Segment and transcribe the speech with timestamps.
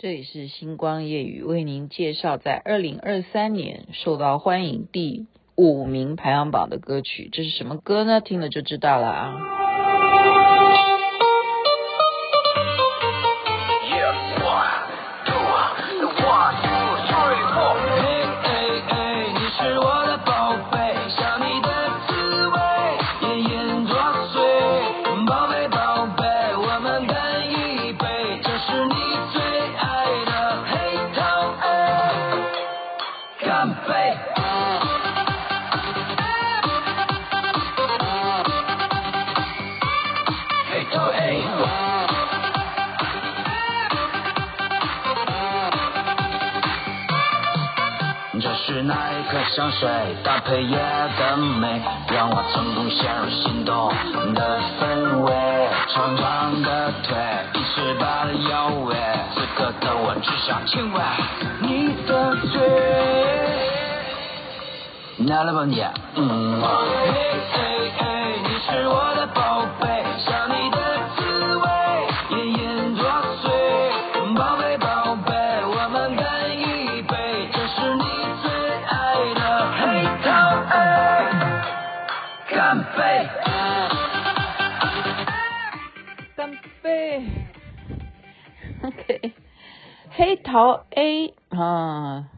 [0.00, 8.20] 这里是星光夜语为您介绍在二零二三年受到欢迎第五名排行榜的歌曲，这是什么歌呢？
[8.20, 9.67] 听了就知道了啊。
[49.50, 49.88] 香水
[50.22, 53.92] 搭配夜的美，让我成功陷入心动
[54.34, 55.68] 的氛围。
[55.88, 57.16] 长长的腿，
[57.54, 58.96] 一尺八的腰围，
[59.34, 61.02] 此刻的我只想亲吻
[61.60, 62.60] 你的嘴。
[65.18, 65.84] 哪里吧你？
[66.14, 66.62] 嗯。
[66.62, 66.66] 嘿
[67.52, 68.06] 嘿嘿，
[68.44, 69.97] 你是我的宝贝，
[90.28, 92.28] 黑桃 A 啊，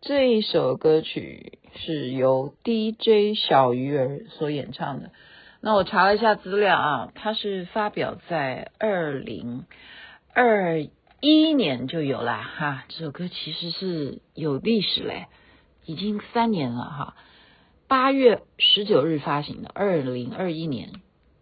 [0.00, 5.10] 这一首歌曲是由 DJ 小鱼儿所演唱的。
[5.60, 9.64] 那我查了一下资料啊，它是发表在二零
[10.32, 10.86] 二
[11.20, 12.84] 一年就有了哈。
[12.86, 15.26] 这首歌其实是有历史嘞，
[15.86, 17.16] 已经三年了哈。
[17.88, 20.92] 八月十九日发行的，二零二一年，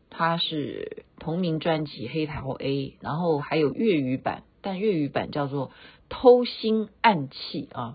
[0.08, 2.70] 它是同名专辑《黑桃 A》，
[3.02, 5.68] 然后还有粤语版，但粤语版叫做
[6.10, 7.94] 《偷心暗器》啊，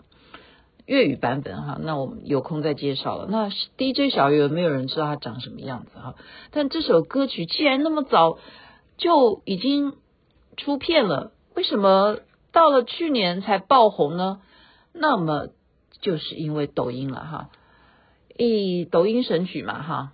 [0.87, 3.27] 粤语版本哈，那我们有空再介绍了。
[3.29, 6.15] 那 DJ 小鱼没有人知道他长什么样子哈，
[6.49, 8.39] 但这首歌曲既然那么早
[8.97, 9.93] 就已经
[10.57, 12.17] 出片了，为什么
[12.51, 14.41] 到了去年才爆红呢？
[14.93, 15.49] 那么
[16.01, 17.49] 就是因为抖音了哈。
[18.39, 20.11] 诶，抖音神曲嘛，哈，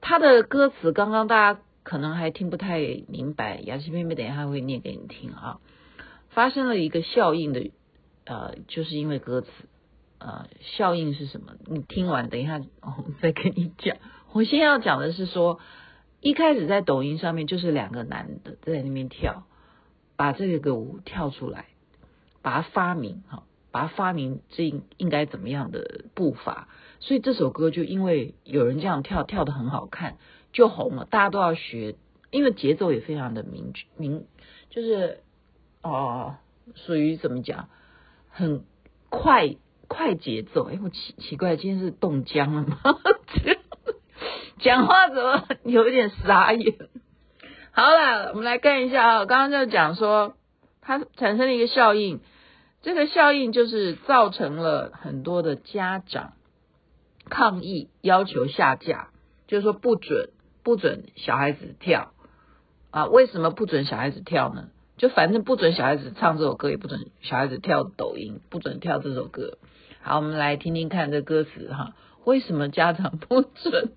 [0.00, 5.58] 他的歌词刚刚大家可能还听不太明白，雅琪妹妹等一下会念给你听啊。
[6.28, 7.70] 发生了一个效应的，
[8.26, 9.48] 呃，就是因为歌词，
[10.18, 11.54] 呃，效应是什么？
[11.64, 13.96] 你听完等一下我再跟你讲。
[14.34, 15.60] 我先要讲的是说，
[16.20, 19.44] 一开始在抖音上面就是两个男的在那边跳，
[20.14, 21.64] 把这个舞跳出来，
[22.42, 23.44] 把它发明哈。
[23.70, 24.64] 把它发明这
[24.96, 26.68] 应该怎么样的步伐，
[27.00, 30.16] 所以这首歌就因为有人这样跳，跳得很好看，
[30.52, 31.96] 就红了，大家都要学，
[32.30, 34.26] 因为节奏也非常的明明，
[34.70, 35.20] 就是
[35.82, 36.36] 哦，
[36.74, 37.68] 属于怎么讲，
[38.30, 38.64] 很
[39.08, 40.68] 快快节奏。
[40.70, 42.78] 哎，我奇奇怪，今天是冻僵了吗？
[44.58, 46.74] 讲话怎么有点傻眼？
[47.70, 50.34] 好了，我们来看一下啊，刚刚就讲说
[50.80, 52.20] 它产生了一个效应。
[52.80, 56.34] 这个效应就是造成了很多的家长
[57.28, 59.10] 抗议，要求下架，
[59.48, 60.30] 就是说不准
[60.68, 62.12] 不准小孩子跳
[62.90, 63.06] 啊？
[63.06, 64.68] 为什么不准小孩子跳呢？
[64.98, 69.56] 就反正不准小孩子唱这首歌，也不准小孩子跳抖音，不准跳这首歌。
[70.02, 71.94] 好，我们来听听看这歌词哈，
[72.26, 73.92] 为什么家长不准？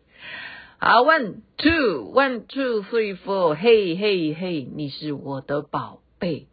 [0.80, 6.46] 好，one two one two three four，嘿嘿嘿，你是我的宝贝，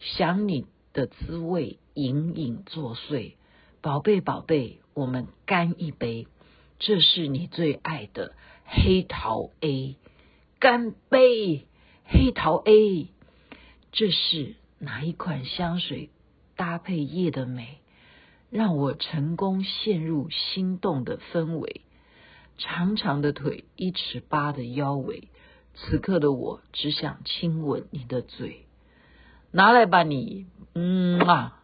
[0.00, 0.64] 想你。
[0.94, 3.32] 的滋味隐隐作祟，
[3.80, 6.26] 宝贝宝贝，我们干一杯，
[6.78, 8.32] 这是你最爱的
[8.64, 9.96] 黑桃 A，
[10.58, 11.66] 干杯，
[12.04, 13.08] 黑桃 A，
[13.92, 16.10] 这是哪一款香水
[16.56, 17.78] 搭配夜的美，
[18.50, 21.82] 让我成功陷入心动的氛围，
[22.58, 25.28] 长长的腿，一尺八的腰围，
[25.74, 28.66] 此刻的我只想亲吻你的嘴。
[29.50, 31.62] 拿来吧你，嗯啊，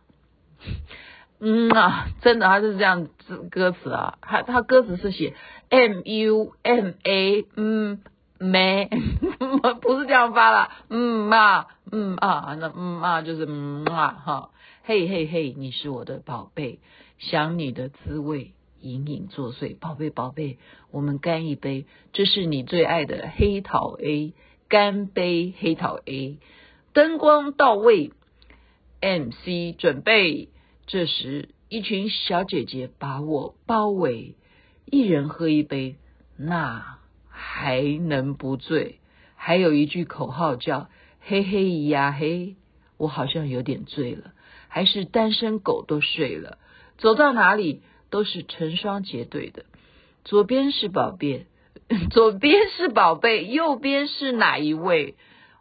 [1.41, 5.35] 嗯啊，真的，他是这样子歌词啊，他他歌词是写
[5.71, 8.01] M U M A，嗯，
[8.39, 8.89] 没，
[9.83, 14.51] 不是这样发啦，嗯啊，嗯啊，那嗯啊就是嗯啊哈，
[14.85, 16.79] 嘿嘿嘿，你是我的宝贝，
[17.19, 20.57] 想你的滋味隐隐作祟，宝贝宝贝，
[20.91, 24.33] 我们干一杯，这是你最爱的黑桃 A，
[24.69, 26.39] 干杯黑桃 A。
[26.95, 28.13] 灯光到位
[29.01, 30.49] ，MC 准备。
[30.87, 34.35] 这时，一群小姐姐把我包围，
[34.91, 35.97] 一人喝一杯，
[36.37, 36.99] 那
[37.29, 39.01] 还能不醉？
[39.37, 40.89] 还有一句口号叫
[41.21, 42.57] “嘿嘿咿呀嘿”，
[42.99, 44.33] 我好像有点醉了，
[44.69, 46.59] 还是单身狗都睡了，
[46.99, 49.65] 走到哪里都是成双结对的。
[50.25, 51.47] 左边是宝贝，
[52.11, 55.15] 左边是宝贝，右边是哪一位？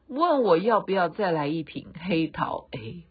[0.08, 3.04] 问我要不要再来一瓶黑桃 A？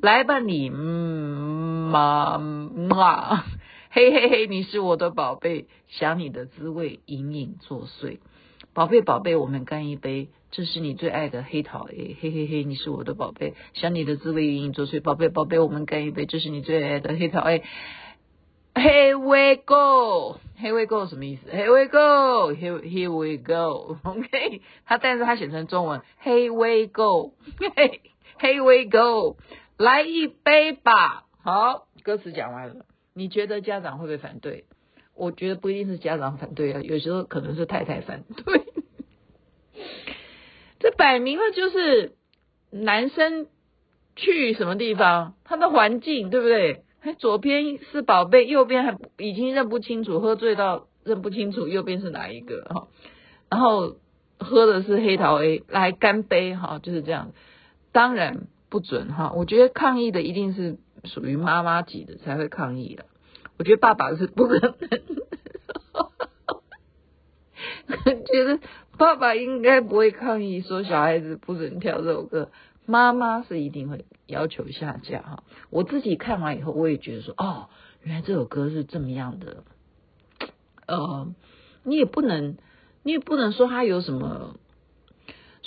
[0.00, 3.44] 来吧你，嗯妈妈，
[3.90, 8.18] 嘿嘿嘿，你是我的宝贝，想你的滋味隐隐作祟。
[8.74, 15.00] 宝贝宝贝，我们干一杯，这是你最爱的黑桃 A，嘿嘿嘿，你是我的宝贝，想你的滋味隐隐作祟。
[15.00, 28.84] 宝贝宝贝，我们干一杯，这是你最爱的黑桃 A，Here we go，Here we go 什么意思？Here we go，Here Here we go，OK， 他但是他写成中文，Here we go，Here we
[28.90, 29.38] go，
[29.78, 31.24] 来一杯吧。
[31.42, 32.84] 好，歌词讲完了，
[33.18, 34.64] 你觉得家长会不会反对？
[35.16, 38.62] 我觉得不一定是家长反对啊，有时候可能是太太反对。
[40.78, 42.12] 这摆明了就是
[42.70, 43.48] 男生
[44.14, 46.84] 去什么地方，他的环境对不对？
[47.00, 52.86] 还左边是宝贝，右边还已经认不清楚，喝醉到认不清楚右边是哪一个哈。
[53.50, 53.96] 然后
[54.38, 57.32] 喝的是黑桃 A，来干杯哈，就是这样。
[57.90, 63.04] 当然不准哈，我觉得抗议的一定是属于妈妈级的才会抗议的。
[63.58, 64.78] 我觉得爸爸是不可能，
[68.24, 68.60] 觉得
[68.96, 72.50] 爸爸应该不会抗议说小孩子不准跳这首歌，
[72.86, 75.42] 妈妈是一定会要求下架哈。
[75.70, 77.68] 我自己看完以后，我也觉得说，哦，
[78.02, 79.64] 原来这首歌是这么样的，
[80.86, 81.34] 呃，
[81.82, 82.56] 你也不能，
[83.02, 84.56] 你也不能说他有什么，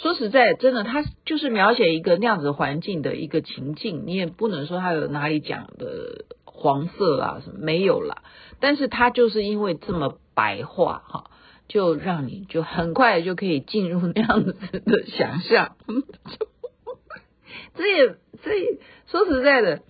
[0.02, 6.26] 说实在，真的，他就是描写一个那样子环境的一个情境，你也不能说他有哪里讲的。
[6.54, 8.22] 黄色啊什么没有啦，
[8.60, 11.32] 但是它就是因为这么白话哈，
[11.68, 15.76] 就让你就很快就可以进入那样子的想象。
[17.74, 18.78] 这也这也
[19.08, 19.82] 说实在的，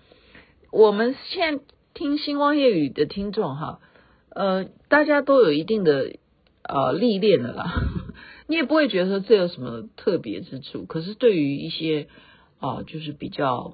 [0.72, 3.80] 我们现在听星光夜语的听众哈，
[4.30, 6.14] 呃，大家都有一定的
[6.64, 7.74] 呃历练的啦，
[8.52, 10.86] 你也不会觉得说这有什么特别之处。
[10.86, 12.08] 可是对于一些
[12.60, 13.74] 啊、就是比较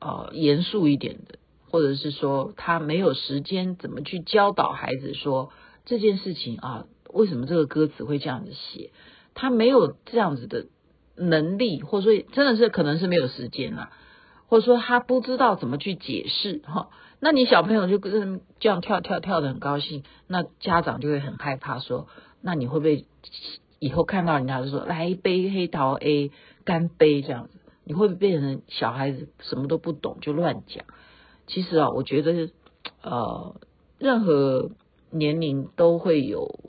[0.00, 1.38] 啊、严肃一点的。
[1.70, 5.50] 或者是说他没有时间怎么去教导孩子说
[5.84, 6.86] 这件事情啊？
[7.12, 8.92] 为什么这个歌词会这样子写？
[9.34, 10.66] 他没有这样子的
[11.16, 13.90] 能力，或者说真的是可能是没有时间了，
[14.46, 16.90] 或者说他不知道怎么去解释哈。
[17.18, 22.06] 那你小朋友就跟这样跳跳跳的很高兴，那家长就会很害怕说，
[22.40, 23.06] 那你会不会
[23.84, 26.30] 以后看到人家就说来一杯黑桃 A
[26.64, 27.58] 干杯这样子？
[27.84, 30.86] 你会不会变成小孩子什么都不懂就乱讲？
[31.46, 32.48] 其实啊，我觉得，
[33.02, 33.56] 呃，
[33.98, 34.70] 任何
[35.10, 36.60] 年龄都会有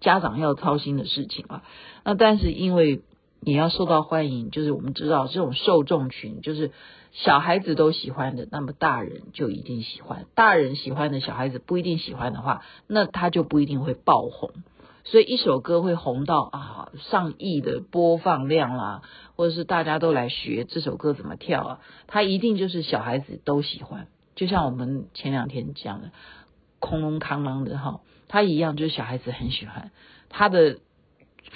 [0.00, 1.62] 家长要操心的事情啊。
[2.04, 3.02] 那但是因为
[3.40, 6.70] 你要受到欢迎，就是我们知道这种受众群，就是
[7.12, 10.24] 小孩子都喜欢的，那么大人就一定喜欢。
[10.34, 14.52] 大人喜欢的小孩子不一定喜欢的话，那他就不一定会爆红。
[15.04, 19.02] 所以一首歌会红到啊上亿的播放量啦，
[19.34, 24.08] 或者是大家都来学这首歌怎么跳啊，它一定就是小孩子都喜欢。
[24.36, 26.12] 就像我们前两天讲的，
[26.78, 29.90] 恐龙扛狼的哈，他一样就是小孩子很喜欢，
[30.28, 30.78] 他的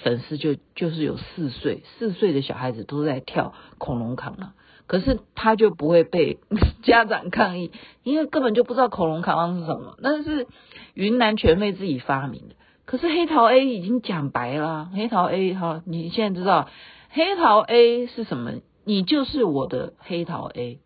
[0.03, 4.53] 粉丝就就是有四岁四岁的小孩子都在跳恐龙扛狼，
[4.87, 6.39] 可是他就不会被
[6.83, 7.71] 家长抗议，
[8.03, 10.47] 因为根本就不知道恐龙扛狼是什么，那是
[10.95, 12.55] 云南全妹自己发明的。
[12.95, 16.69] 可是黑桃 A 已经讲白了，黑桃 A 哈，你现在知道
[17.11, 18.53] 黑桃 A 是什么？
[18.85, 20.79] 你就是我的黑桃 A，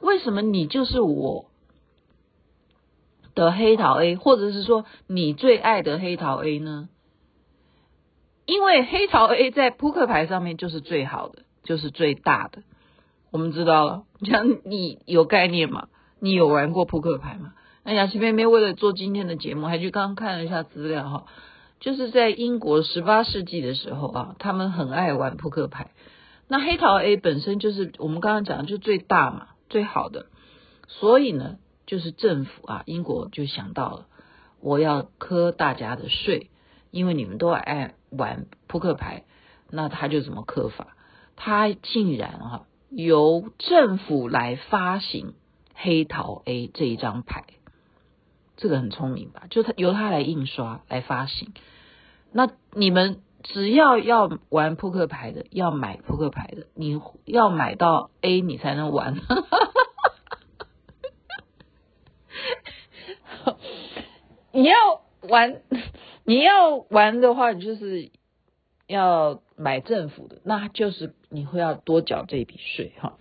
[0.00, 1.50] 为什么你就是我
[3.34, 6.88] 的黑桃 A，或者是说你最爱的黑桃 A 呢？
[8.46, 12.62] 因为黑桃 A 在扑克牌上面就是最好的，就是最大的。
[13.30, 15.88] 我们知道了，像你有概念吗？
[16.18, 17.52] 你有玩过扑克牌吗？
[17.84, 21.26] 那雅琪妹妹为了做今天的节目，还去刚看了一下资料哈，
[21.80, 25.90] 就是在英国十八世纪的时候啊，他们很爱玩扑克牌。
[26.46, 30.26] 那黑桃 A 本身就是我们刚刚讲的，就最大嘛，最好的。
[30.86, 34.06] 所以呢，就是政府啊，英国就想到了，
[34.60, 36.50] 我要课大家的税，
[36.92, 39.24] 因为你们都爱玩扑克牌，
[39.70, 40.94] 那他就怎么课法？
[41.34, 45.34] 他竟然哈，由政府来发行
[45.74, 47.44] 黑桃 A 这一张牌。
[48.62, 49.48] 这个很聪明吧？
[49.50, 51.52] 就他由他来印刷来发行。
[52.30, 59.16] 那你们只要要玩扑克牌的，要买扑克牌的，你要买到 A 你才能玩。
[64.52, 64.76] 你要
[65.28, 65.62] 玩，
[66.24, 68.12] 你要玩的话，你就是
[68.86, 73.18] 要买政府的，那就是你会要多缴这笔税哈。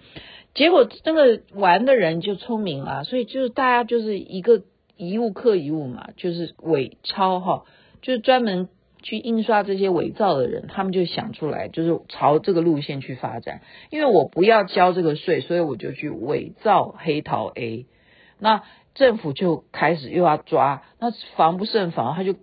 [0.54, 4.62] 结果那个玩的人就聪明了，所以就是大家就是一个
[5.10, 7.66] 一物克一物嘛，就是伪钞哈，
[8.02, 8.70] 就是专门
[9.02, 13.62] 去印刷这些伪造的人，他们就想出来，就是朝这个路线去发展。
[13.90, 17.86] 因为我不要交这个税，所以我就去伪造黑桃 A，
[18.40, 18.64] 那
[18.96, 22.36] 政府就开始又要抓，那防不胜防，他就。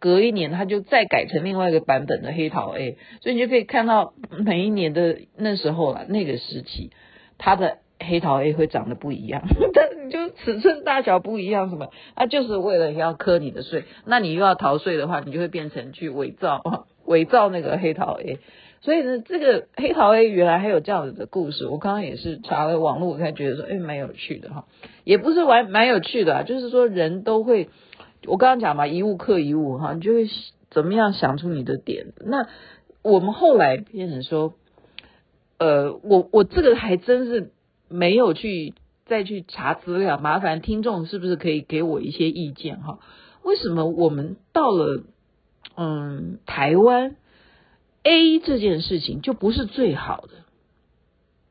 [0.00, 6.90] 隔一年，他就再改成另外一个版本的黑桃 A，所以你就可以看到每一年的那时候了，那个时期，
[7.36, 9.42] 它的黑桃 A 会长得不一样，
[9.74, 16.62] 但就尺寸大小不一样，什么，它就是为了要磕你的税，那你又要逃税的话，你就会变成去伪造，
[17.06, 18.38] 伪造那个黑桃 A，
[18.80, 24.64] 所以呢，这个黑桃 A 原来还有这样子的故事，我刚刚也是查了网络，我才觉得说，哎，蛮有趣的哈，
[25.04, 27.68] 也不是玩蛮有趣的啊，就是说人都会。
[28.26, 30.26] 我刚刚讲嘛，一物克一物哈，你就会
[30.70, 32.06] 怎么样想出你的点。
[32.26, 32.48] 那
[33.02, 34.54] 我们后来变成说，
[35.56, 37.52] 呃，我我这个还真是
[37.88, 38.74] 没有去
[39.06, 42.98] 再去查资料，麻烦听众是不是可以给我一些意见哈？
[43.42, 45.02] 为什么我们到了
[45.76, 47.16] 嗯台湾
[48.02, 50.30] A 这件事情就不是最好的？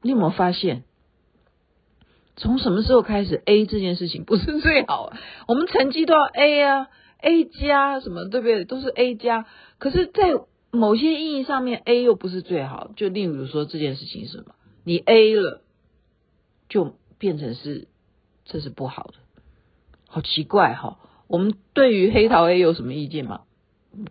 [0.02, 0.84] 你有没有发现？
[2.36, 5.18] 从什么时候开始，A 这件事情不是最好啊？
[5.48, 6.88] 我们成绩都要 A 啊
[7.20, 8.64] ，A 加什么，对不对？
[8.64, 9.48] 都是 A 加。
[9.80, 10.40] 可是，在
[10.70, 12.92] 某些意义上面，A 又不是最好。
[12.96, 14.54] 就例如说这件事情是什么？
[14.84, 15.64] 你 A 了，
[16.70, 17.88] 就变成是
[18.46, 19.14] 这是不好的，
[20.08, 21.00] 好奇怪哈。
[21.28, 23.42] 我们对于黑桃 A 有什么意见吗？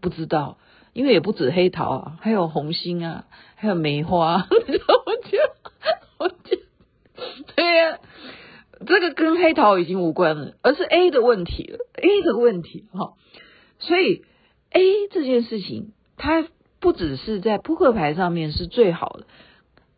[0.01, 0.59] 不知道，
[0.93, 4.47] 因为也不止黑桃啊，还有红心啊，还有梅花。
[4.51, 4.59] 我
[5.29, 5.39] 就
[6.19, 6.59] 我就
[7.55, 7.99] 对呀。
[8.85, 11.79] 这个跟黑桃已经无关了，而是 A 的问题了。
[11.95, 13.15] A 的问题哈，
[13.79, 14.23] 所以
[14.71, 16.47] A 这件事情，它
[16.79, 19.27] 不只是在扑克牌上面是最好的，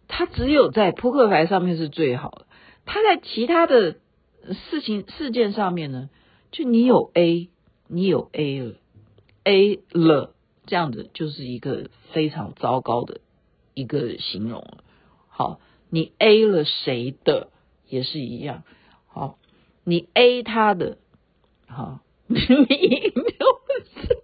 [0.06, 2.46] 它只有在扑克牌上面是最好的。
[2.88, 3.96] 他在其他的
[4.70, 6.08] 事情事件上面呢，
[6.50, 7.50] 就你有 A，
[7.86, 8.74] 你有 A 了
[9.44, 10.34] ，A 了，
[10.66, 13.20] 这样子就是一个非常糟糕的
[13.74, 14.78] 一个形容。
[15.28, 17.50] 好，你 A 了谁的？
[17.86, 18.64] 也是一样，
[19.06, 19.38] 好，
[19.82, 20.98] 你 A 他的，
[21.66, 22.46] 好，你就
[23.96, 24.22] 是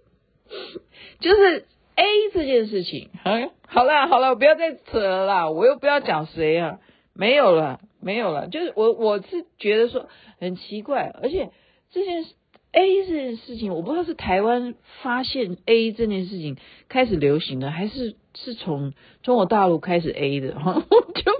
[1.19, 6.79] 就是 A 这件事情，嗯，好了好了，我不要再扯了啦，我又不要讲谁啊，
[7.13, 10.07] 没有了没有了，就是我我是觉得说
[10.37, 11.49] 很奇怪，而且
[11.91, 12.35] 这件事
[12.71, 16.57] A 这件事情，我不知道是台湾发现 A 这件事情
[16.87, 18.93] 开始流行的，还是是从
[19.23, 20.85] 中国大陆开始 A 的， 哈，
[21.15, 21.31] 就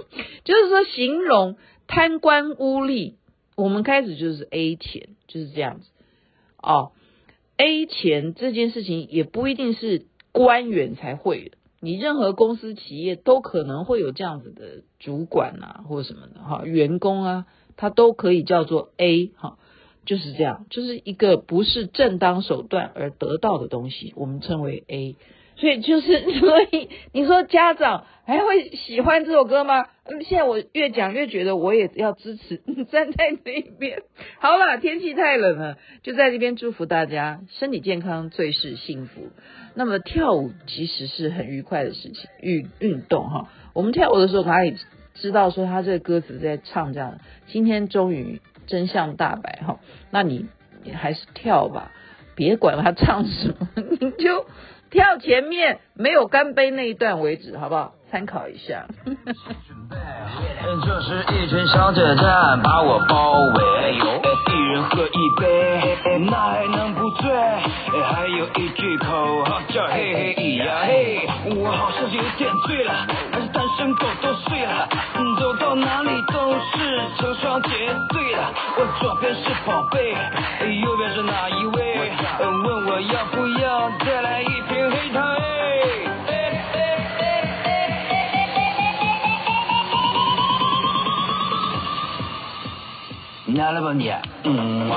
[0.44, 1.56] 就是说形容。
[1.88, 3.14] 贪官污吏，
[3.54, 5.86] 我们开始就是 A 钱，就是这样子
[6.60, 6.90] 哦。
[7.58, 19.58] A 钱这件事情也不一定是官员才会的，你任何公司企业都可能会有这样子的主管啊，或者什么的哈，员工啊，他都可以叫做 A 哈，
[20.04, 25.16] 就是这样，就是一个不是正当手段而得到的东西，我们称为 A。
[25.56, 29.86] 所以就是， 所以你说家长还会喜欢这首歌吗？
[30.08, 32.58] 嗯现在我越讲越觉得我也要支持，
[32.92, 33.98] 站在那边。
[34.38, 39.30] 好了，天气太冷了，就在这边祝福大家身体健康，最是幸福。
[39.74, 43.48] 那么跳舞其实是很愉快的事情，运运动哈。
[43.74, 44.76] 我们跳舞的时候哪里
[45.14, 47.18] 知道说他这个歌词在唱这样？
[47.48, 50.46] 今天终于真相大白哈，那你
[50.84, 51.90] 你还是跳吧，
[52.36, 53.68] 别管他唱什么，
[54.00, 54.46] 你就。
[54.90, 57.92] 跳前面没有干杯那一段为止，好不好？
[58.10, 58.86] 参考一下。
[60.84, 62.22] 这是一群小姐姐
[62.62, 63.98] 把我包围，一
[64.72, 65.98] 人喝一杯，
[66.30, 67.32] 那还能不醉？
[68.02, 72.92] 还有一句口号叫嘿嘿咿呀嘿，我好像有点醉了，
[73.32, 74.88] 还是单身狗都睡了，
[75.40, 77.68] 走到哪里都是成双结
[78.12, 78.52] 对了。
[78.78, 80.12] 我左边是宝贝，
[80.80, 82.12] 右边是哪一位？
[82.38, 84.55] 问我要不要再来一
[93.56, 93.64] 瓶。
[93.64, 94.12] 来了吧你，
[94.44, 94.90] 嗯。